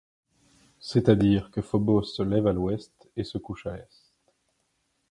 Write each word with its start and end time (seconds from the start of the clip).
C'est-à-dire 0.79 1.51
que 1.51 1.61
Phobos 1.61 2.01
se 2.05 2.23
lève 2.23 2.47
à 2.47 2.53
l'ouest 2.53 3.07
et 3.15 3.23
se 3.23 3.37
couche 3.37 3.67
à 3.67 3.77
l'est. 3.77 4.13